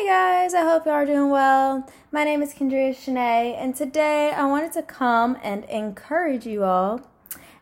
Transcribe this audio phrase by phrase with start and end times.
[0.00, 1.86] Hey guys, I hope you are doing well.
[2.10, 7.02] My name is Kendria Shanae, and today I wanted to come and encourage you all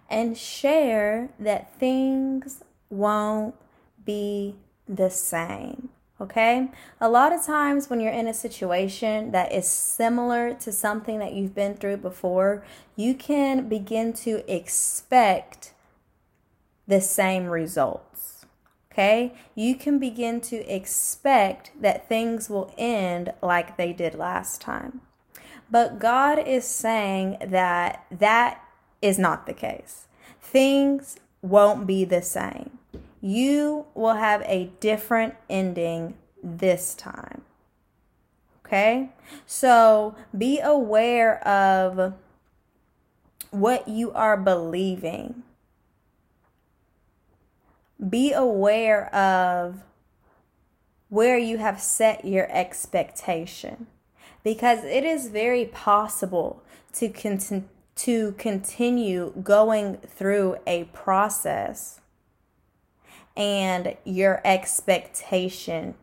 [0.09, 3.57] and share that things won't
[4.05, 4.55] be
[4.89, 5.89] the same.
[6.21, 6.69] Okay?
[7.01, 11.33] A lot of times when you're in a situation that is similar to something that
[11.33, 12.63] you've been through before,
[12.95, 15.75] you can begin to expect
[16.87, 18.08] the same results.
[18.99, 19.33] Okay?
[19.55, 25.03] You can begin to expect that things will end like they did last time.
[25.71, 28.61] But God is saying that that
[29.01, 30.07] is not the case.
[30.41, 32.79] Things won't be the same
[33.21, 37.43] you will have a different ending this time.
[38.65, 39.11] Okay?
[39.47, 42.15] So be aware of
[43.51, 45.43] what you are believing.
[48.07, 49.83] Be aware of
[51.09, 53.87] where you have set your expectation
[54.45, 56.63] because it is very possible
[56.95, 62.01] to continue to continue going through a process
[63.37, 65.97] and your expectation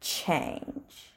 [0.00, 1.12] change.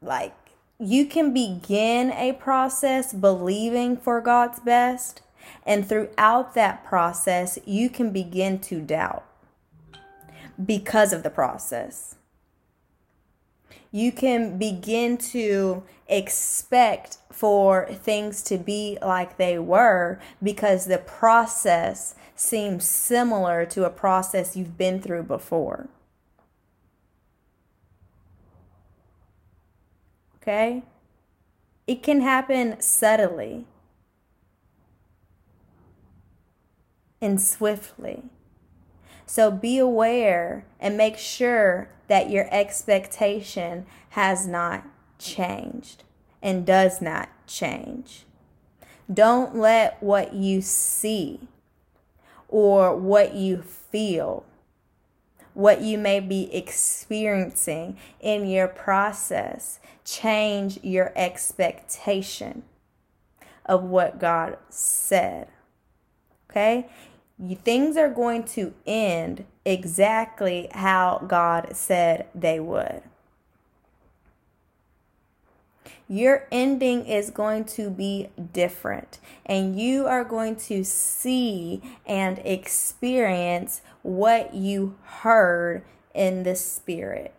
[0.00, 0.34] Like,
[0.78, 5.20] you can begin a process believing for God's best,
[5.64, 9.24] and throughout that process, you can begin to doubt
[10.64, 12.16] because of the process
[13.92, 22.14] you can begin to expect for things to be like they were because the process
[22.34, 25.88] seems similar to a process you've been through before.
[30.40, 30.82] Okay?
[31.86, 33.66] It can happen subtly
[37.22, 38.24] and swiftly.
[39.24, 44.84] So be aware and make sure that your expectation has not
[45.18, 46.02] changed
[46.42, 48.26] and does not change.
[49.12, 51.48] Don't let what you see
[52.48, 54.44] or what you feel,
[55.54, 62.64] what you may be experiencing in your process, change your expectation
[63.64, 65.48] of what God said.
[66.50, 66.90] Okay?
[67.64, 73.02] Things are going to end exactly how God said they would.
[76.08, 83.80] Your ending is going to be different, and you are going to see and experience
[84.02, 85.82] what you heard
[86.14, 87.34] in the Spirit.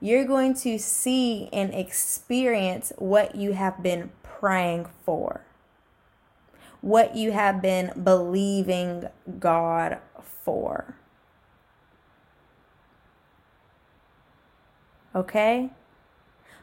[0.00, 5.42] You're going to see and experience what you have been praying for
[6.80, 9.08] what you have been believing
[9.38, 10.94] God for.
[15.14, 15.70] Okay?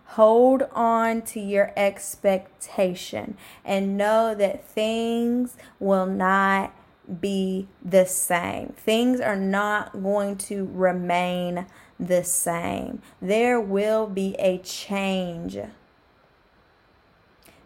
[0.10, 6.74] Hold on to your expectation and know that things will not
[7.20, 8.74] be the same.
[8.78, 11.66] Things are not going to remain
[12.00, 13.02] the same.
[13.22, 15.58] There will be a change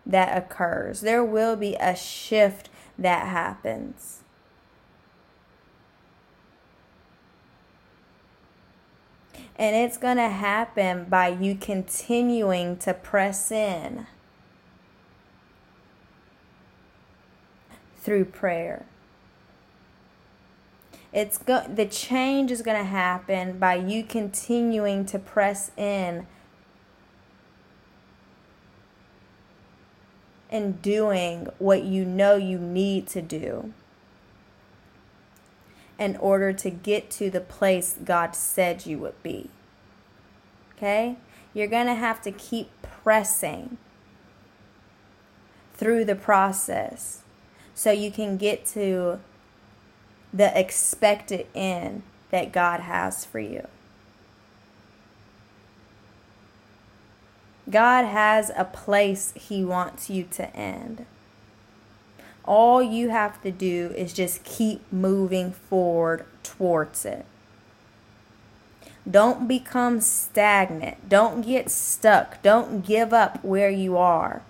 [0.09, 1.01] that occurs.
[1.01, 4.23] There will be a shift that happens.
[9.55, 14.07] And it's going to happen by you continuing to press in
[17.97, 18.85] through prayer.
[21.11, 26.25] It's go- the change is going to happen by you continuing to press in
[30.49, 33.73] and doing what you know you need to do
[35.97, 39.49] in order to get to the place God said you would be.
[40.75, 41.17] Okay?
[41.53, 43.77] You're going to have to keep pressing
[45.73, 47.21] through the process
[47.73, 49.19] so you can get to
[50.33, 53.68] the expected end that God has for you.
[57.69, 61.06] God has a place He wants you to end.
[62.44, 67.25] All you have to do is just keep moving forward towards it.
[69.10, 71.10] Don't become stagnant.
[71.10, 72.42] Don't get stuck.
[72.42, 74.42] Don't give up where you are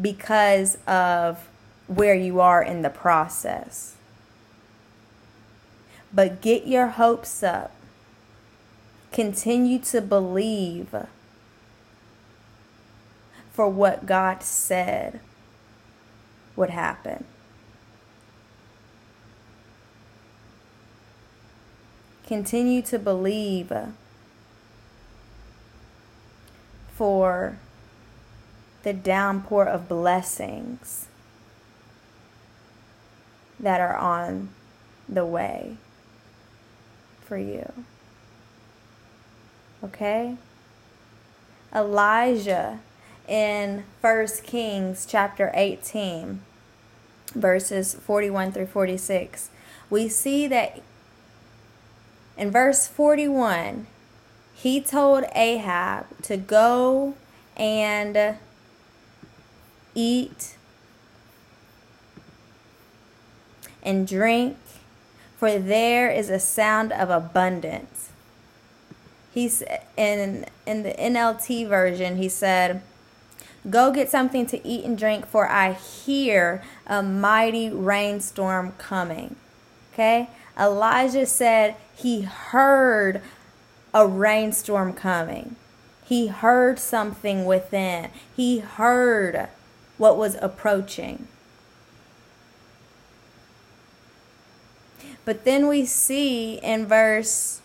[0.00, 1.48] because of
[1.86, 3.96] where you are in the process.
[6.12, 7.72] But get your hopes up.
[9.12, 10.94] Continue to believe
[13.52, 15.20] for what God said
[16.56, 17.24] would happen.
[22.30, 23.72] continue to believe
[26.94, 27.58] for
[28.84, 31.08] the downpour of blessings
[33.58, 34.48] that are on
[35.08, 35.76] the way
[37.24, 37.68] for you.
[39.82, 40.36] Okay?
[41.74, 42.78] Elijah
[43.28, 46.40] in 1 Kings chapter 18,
[47.34, 49.50] verses 41 through 46,
[49.88, 50.80] we see that
[52.36, 53.86] in verse 41,
[54.54, 57.14] he told Ahab to go
[57.56, 58.36] and
[59.94, 60.56] eat
[63.82, 64.56] and drink,
[65.36, 68.10] for there is a sound of abundance.
[69.32, 69.62] He's
[69.96, 72.82] in in the NLT version, he said,
[73.68, 79.36] Go get something to eat and drink, for I hear a mighty rainstorm coming.
[79.92, 80.30] Okay?
[80.58, 83.20] Elijah said he heard
[83.92, 85.56] a rainstorm coming.
[86.04, 88.10] He heard something within.
[88.34, 89.48] He heard
[89.98, 91.28] what was approaching.
[95.24, 97.60] But then we see in verse,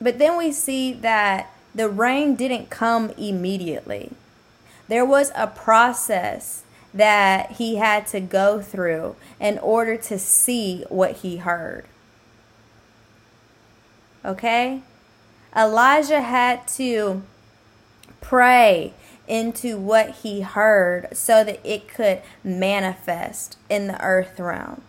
[0.00, 4.10] but then we see that the rain didn't come immediately.
[4.88, 11.16] There was a process that he had to go through in order to see what
[11.16, 11.86] he heard.
[14.24, 14.82] Okay?
[15.56, 17.22] Elijah had to
[18.20, 18.94] pray
[19.26, 24.82] into what he heard so that it could manifest in the earth realm.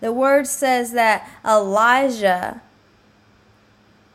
[0.00, 2.60] The word says that Elijah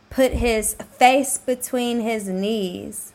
[0.10, 3.14] put his face between his knees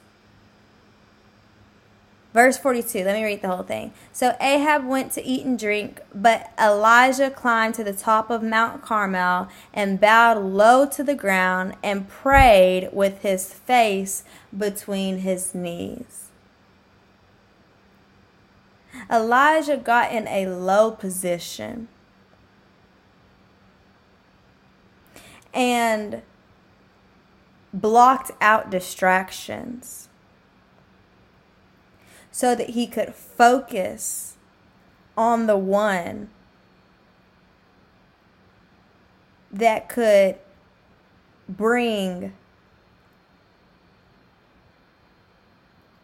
[2.33, 3.93] Verse 42, let me read the whole thing.
[4.11, 8.81] So Ahab went to eat and drink, but Elijah climbed to the top of Mount
[8.81, 14.25] Carmel and bowed low to the ground and prayed with his face
[14.57, 16.29] between his knees.
[19.11, 21.89] Elijah got in a low position
[25.53, 26.23] and
[27.73, 30.09] blocked out distractions
[32.31, 34.37] so that he could focus
[35.17, 36.29] on the one
[39.51, 40.37] that could
[41.49, 42.33] bring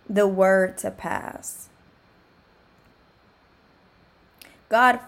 [0.08, 1.68] the word to pass.
[4.68, 5.00] God,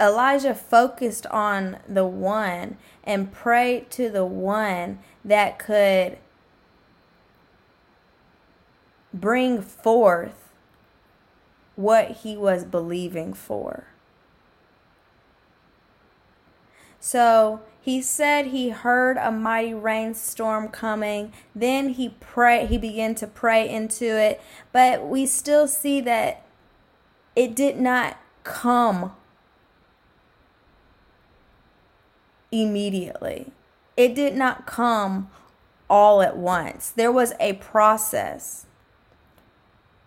[0.00, 6.18] Elijah focused on the one and prayed to the one that could
[9.12, 10.50] bring forth
[11.74, 13.84] what he was believing for.
[17.00, 21.32] So he said he heard a mighty rainstorm coming.
[21.54, 24.40] Then he pray he began to pray into it,
[24.72, 26.44] but we still see that
[27.34, 29.12] it did not come
[32.50, 33.52] immediately.
[33.96, 35.30] It did not come
[35.90, 36.90] all at once.
[36.90, 38.66] There was a process.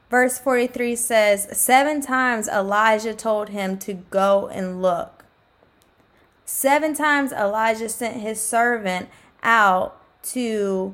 [0.09, 5.25] Verse 43 says, Seven times Elijah told him to go and look.
[6.45, 9.07] Seven times Elijah sent his servant
[9.41, 10.93] out to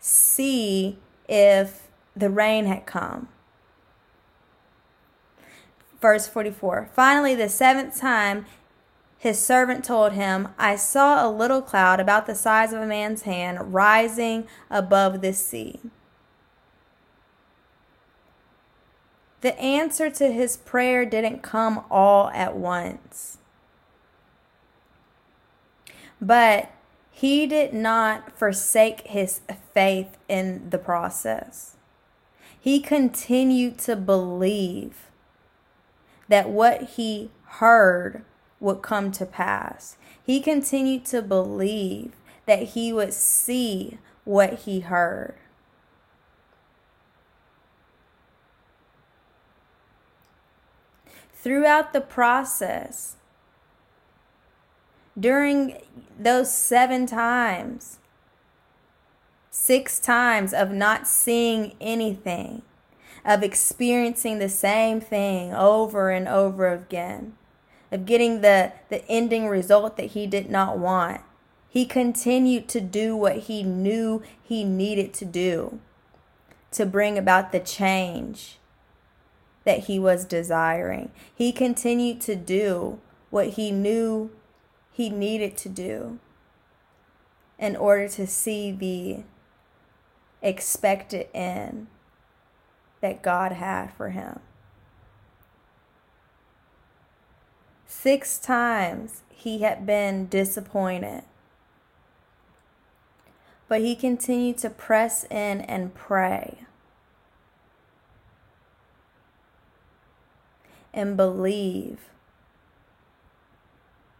[0.00, 0.98] see
[1.28, 3.28] if the rain had come.
[6.00, 8.44] Verse 44 Finally, the seventh time,
[9.22, 13.22] his servant told him, I saw a little cloud about the size of a man's
[13.22, 15.78] hand rising above the sea.
[19.40, 23.38] The answer to his prayer didn't come all at once.
[26.20, 26.72] But
[27.12, 29.40] he did not forsake his
[29.72, 31.76] faith in the process.
[32.60, 35.10] He continued to believe
[36.26, 38.24] that what he heard
[38.62, 39.96] would come to pass.
[40.24, 42.12] He continued to believe
[42.46, 45.34] that he would see what he heard.
[51.42, 53.16] throughout the process,
[55.18, 55.76] during
[56.18, 57.98] those seven times,
[59.50, 62.62] six times of not seeing anything,
[63.24, 67.36] of experiencing the same thing over and over again,
[67.92, 71.20] of getting the, the ending result that he did not want.
[71.68, 75.78] He continued to do what he knew he needed to do
[76.72, 78.58] to bring about the change
[79.64, 81.12] that he was desiring.
[81.34, 82.98] He continued to do
[83.30, 84.30] what he knew
[84.90, 86.18] he needed to do
[87.58, 89.22] in order to see the
[90.42, 91.86] expected end
[93.00, 94.40] that God had for him.
[97.94, 101.22] Six times he had been disappointed.
[103.68, 106.64] But he continued to press in and pray.
[110.92, 111.98] And believe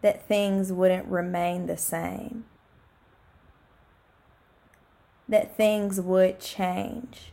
[0.02, 2.44] that things wouldn't remain the same,
[5.28, 7.32] that things would change,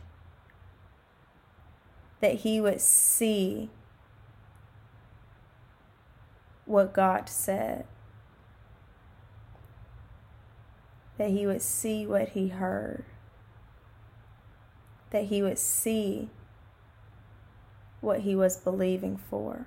[2.20, 3.70] that he would see
[6.70, 7.84] what God said,
[11.18, 13.04] that he would see what he heard,
[15.10, 16.30] that he would see
[18.00, 19.66] what he was believing for.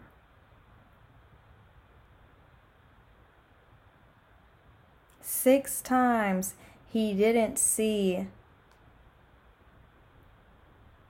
[5.19, 6.53] Six times
[6.87, 8.27] he didn't see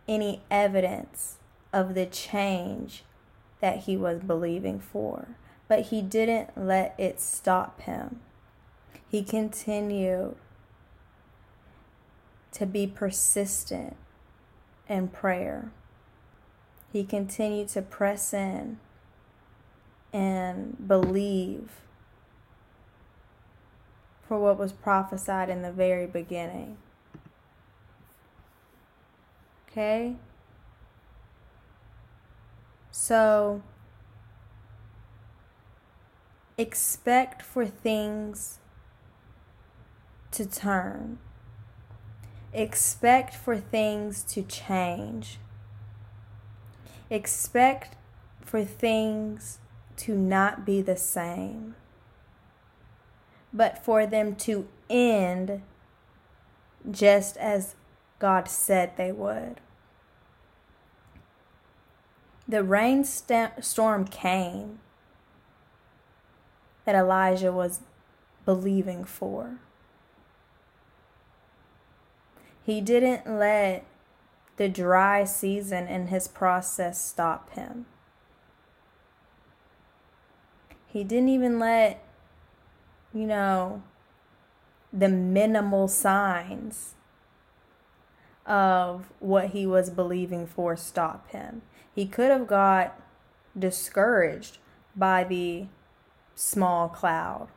[0.08, 1.38] any evidence
[1.72, 3.04] of the change
[3.62, 5.28] that he was believing for,
[5.74, 8.20] but he didn't let it stop him.
[9.10, 10.36] He continued
[12.52, 13.96] to be persistent
[14.88, 15.72] in prayer
[16.94, 18.78] he continued to press in
[20.14, 21.72] and believe
[24.28, 26.78] for what was prophesied in the very beginning.
[29.68, 30.18] Okay?
[32.92, 33.64] So,
[36.58, 38.60] expect for things
[40.32, 41.20] to turn.
[42.54, 45.40] Expect for things to change.
[47.10, 47.96] Expect
[48.42, 49.60] for things
[49.98, 51.76] to not be the same,
[53.52, 55.62] but for them to end
[56.90, 57.76] just as
[58.20, 59.62] God said they would.
[62.48, 64.80] The rainstorm came
[66.86, 67.82] that Elijah was
[68.46, 69.60] believing for.
[72.66, 73.86] He didn't let
[74.58, 77.86] the dry season in his process stop him.
[80.88, 82.04] He didn't even let,
[83.14, 83.82] you know,
[84.92, 86.94] the minimal signs
[88.46, 91.64] of what he was believing for stop him.
[91.96, 93.00] He could have got
[93.58, 94.60] discouraged
[94.96, 95.66] by the
[96.36, 97.48] small cloud.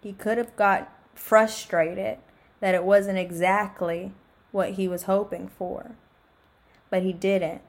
[0.00, 2.18] He could have got frustrated
[2.60, 4.12] that it wasn't exactly
[4.50, 5.92] what he was hoping for.
[6.90, 7.62] But he didn't.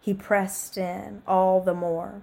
[0.00, 2.22] He pressed in all the more.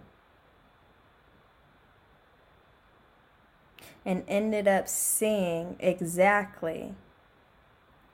[4.05, 6.93] And ended up seeing exactly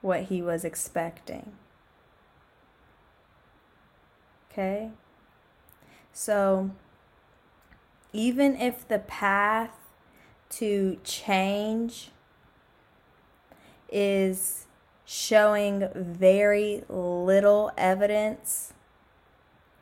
[0.00, 1.52] what he was expecting.
[4.50, 4.90] Okay?
[6.12, 6.70] So,
[8.14, 9.76] even if the path
[10.48, 12.10] to change
[13.90, 14.66] is
[15.04, 18.72] showing very little evidence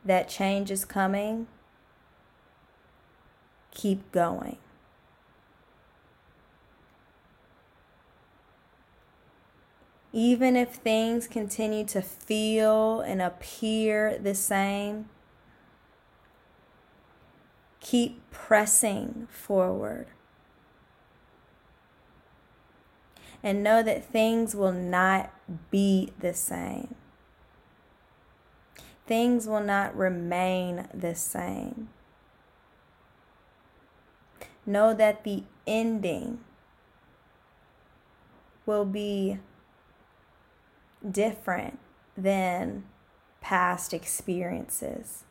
[0.03, 1.45] that change is coming,
[3.71, 4.57] keep going.
[10.11, 15.09] Even if things continue to feel and appear the same,
[17.83, 20.07] keep pressing forward.
[23.43, 25.31] and know that things will not
[25.69, 26.95] be the same.
[29.05, 31.89] Things will not remain the same.
[34.65, 36.39] Know that the ending
[38.65, 39.39] will be
[41.09, 41.79] different
[42.15, 42.85] than
[43.41, 45.25] past experiences.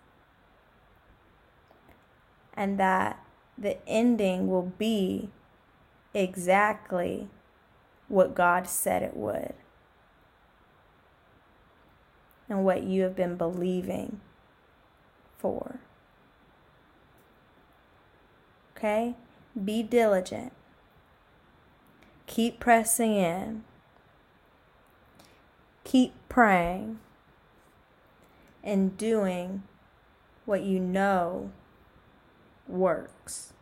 [2.54, 3.24] And that
[3.56, 5.30] the ending will be
[6.14, 7.28] exactly
[8.08, 9.54] what God said it would
[12.48, 14.20] and what you have been believing
[15.38, 15.80] for.
[18.76, 19.14] Okay?
[19.64, 20.52] Be diligent.
[22.26, 23.64] Keep pressing in.
[25.84, 26.98] Keep praying
[28.62, 29.62] and doing
[30.44, 31.50] what you know
[32.72, 33.52] works.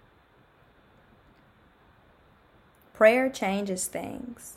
[2.95, 4.57] Prayer changes things.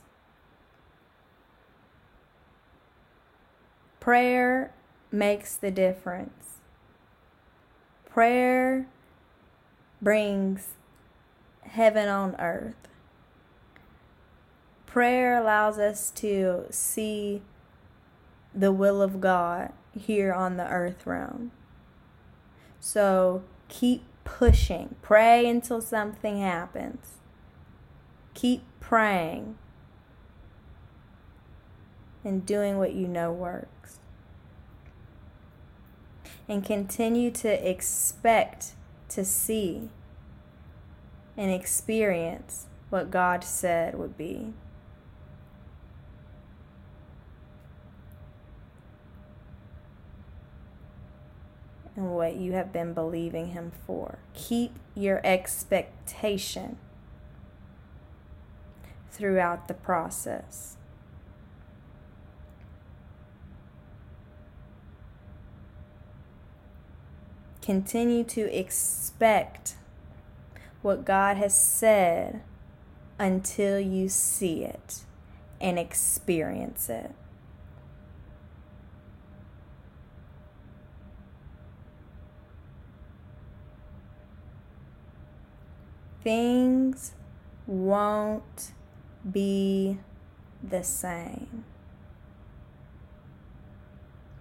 [3.99, 4.73] Prayer
[5.11, 6.59] makes the difference.
[8.05, 8.87] Prayer
[10.01, 10.75] brings
[11.61, 12.75] heaven on earth.
[14.85, 17.41] Prayer allows us to see
[18.53, 21.51] the will of God here on the earth realm.
[22.79, 24.95] So keep pushing.
[25.01, 27.19] Pray until something happens.
[28.33, 29.57] Keep praying
[32.23, 33.99] and doing what you know works.
[36.47, 38.73] And continue to expect
[39.09, 39.89] to see
[41.37, 44.53] and experience what God said would be.
[51.95, 54.17] And what you have been believing Him for.
[54.33, 56.77] Keep your expectation
[59.11, 60.77] throughout the process.
[67.61, 69.75] Continue to expect
[70.81, 72.41] what God has said
[73.17, 75.03] until you see it
[75.61, 77.11] and experience it.
[86.23, 87.13] Things
[87.67, 88.71] won't
[89.29, 89.99] be
[90.63, 91.65] the same.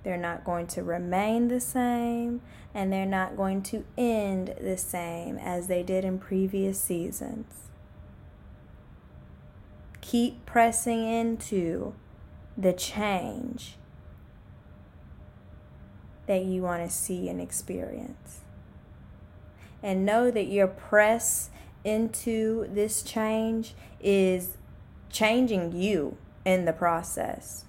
[0.04, 2.40] They're not going to remain the same,
[2.74, 7.68] and they're not going to end the same as they did in previous seasons.
[10.00, 11.94] Keep pressing into
[12.56, 13.76] the change
[16.26, 18.40] that you want to see and experience.
[19.82, 21.50] And know that your press
[21.84, 24.56] into this change is
[25.10, 27.64] changing you in the process.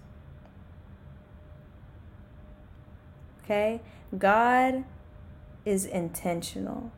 [3.43, 3.81] Okay?
[4.17, 4.85] God
[5.65, 6.91] is intentional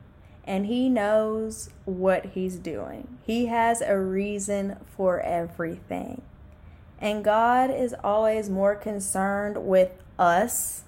[0.45, 3.17] and He knows what He's doing.
[3.24, 6.21] He has a reason for everything.
[6.99, 10.84] And God is always more concerned with us,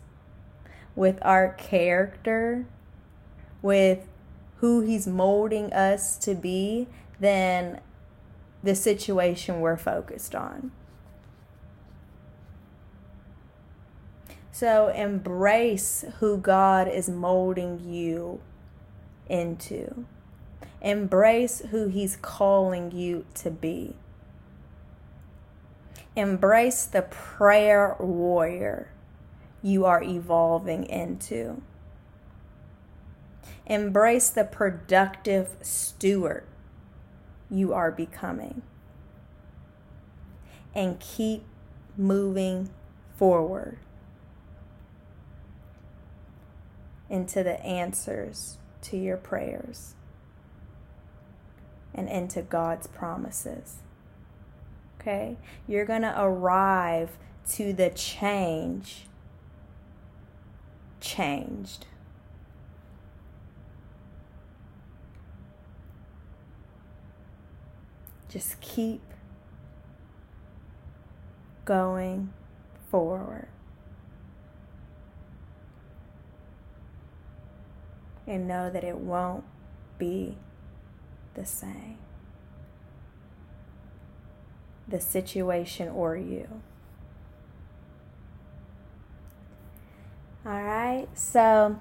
[0.96, 2.66] with our character,
[3.62, 4.08] with
[4.60, 6.88] who He's molding us to be,
[7.20, 7.82] than
[8.64, 10.72] the situation we're focused on.
[14.52, 18.42] So embrace who God is molding you
[19.30, 20.06] into.
[20.82, 23.96] Embrace who He's calling you to be.
[26.16, 28.92] Embrace the prayer warrior
[29.62, 31.62] you are evolving into.
[33.68, 36.46] Embrace the productive steward
[37.50, 38.62] you are becoming.
[40.74, 41.44] And keep
[41.98, 42.70] moving
[43.18, 43.80] forward
[47.10, 49.96] into the answers to your prayers
[51.94, 53.78] and into God's promises.
[55.02, 55.38] Okay?
[55.68, 57.18] You're going to arrive
[57.52, 59.08] to the change
[61.00, 61.86] changed.
[68.38, 69.02] Just keep
[71.66, 72.32] going
[72.92, 73.48] forward.
[78.28, 79.44] And know that it won't
[79.98, 80.38] be
[81.34, 81.98] the same.
[84.88, 86.62] The situation or you.
[90.46, 91.80] All right, so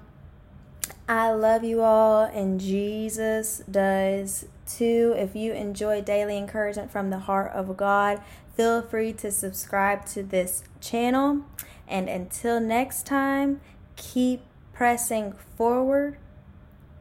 [1.07, 5.13] I love you all, and Jesus does too.
[5.17, 8.21] If you enjoy daily encouragement from the heart of God,
[8.55, 11.45] feel free to subscribe to this channel.
[11.87, 13.61] And until next time,
[13.95, 14.41] keep
[14.73, 16.17] pressing forward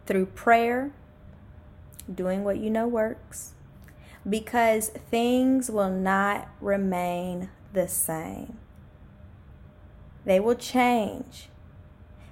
[0.07, 0.93] through prayer,
[2.13, 3.55] doing what you know works,
[4.29, 8.59] because things will not remain the same.
[10.25, 11.49] They will change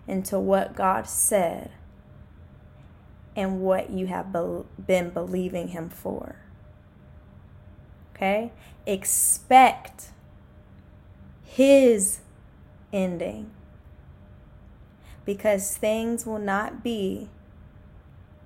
[0.06, 1.70] into what God said
[3.36, 6.36] and what you have be- been believing Him for.
[8.14, 8.52] Okay?
[8.86, 10.10] Expect
[11.44, 12.20] His
[12.92, 13.50] ending
[15.24, 17.28] because things will not be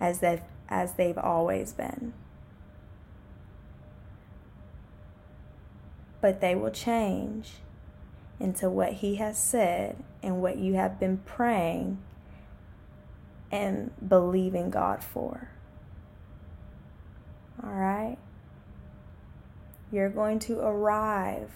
[0.01, 2.12] as they've, as they've always been.
[6.20, 7.55] But they will change
[8.40, 11.98] into what He has said and what you have been praying
[13.50, 15.50] and believing God for.
[17.62, 18.18] All right?
[19.90, 21.50] You're going to arrive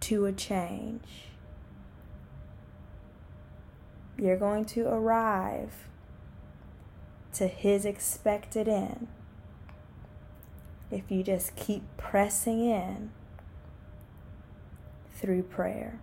[0.00, 1.26] to a change.
[4.16, 5.88] You're going to arrive
[7.34, 9.08] to his expected end
[10.90, 13.10] if you just keep pressing in
[15.12, 16.00] through prayer.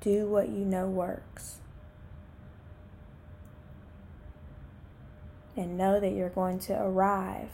[0.00, 1.56] Do what you know works.
[5.56, 7.50] And know that you're going to arrive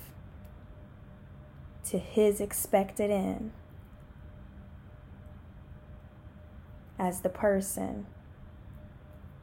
[1.85, 3.53] to his expected end
[6.99, 8.07] as the person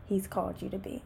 [0.07, 1.03] he's called you to be.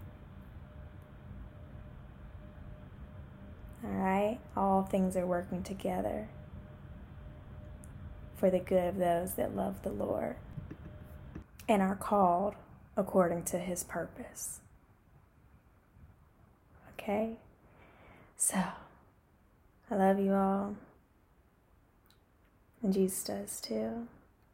[3.83, 4.39] All right?
[4.55, 6.27] All things are working together
[8.35, 10.35] for the good of those that love the Lord
[11.67, 12.55] and are called
[12.97, 14.59] according to his purpose.
[16.93, 17.33] Okay?
[18.37, 18.61] So,
[19.89, 20.75] I love you all.
[22.81, 24.07] And Jesus does too.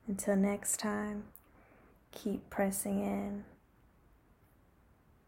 [0.08, 1.24] Until next time,
[2.12, 3.44] keep pressing in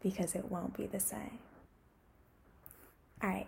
[0.02, 1.38] because it won't be the same.
[3.22, 3.46] All right.